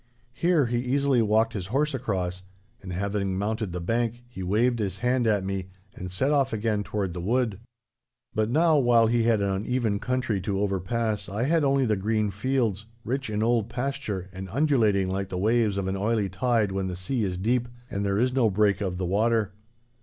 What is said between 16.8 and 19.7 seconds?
the sea is deep, and there is no break of the water.